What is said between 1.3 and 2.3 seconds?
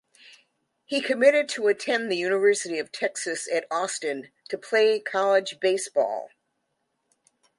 to attend the